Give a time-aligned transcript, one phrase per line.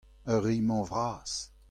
[0.31, 1.33] Ar re-mañ vras.